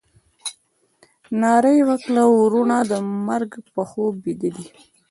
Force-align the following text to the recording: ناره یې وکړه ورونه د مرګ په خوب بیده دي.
ناره 1.41 1.71
یې 1.77 1.83
وکړه 1.89 2.23
ورونه 2.37 2.77
د 2.91 2.93
مرګ 3.27 3.51
په 3.73 3.81
خوب 3.89 4.13
بیده 4.23 4.49
دي. 4.55 4.67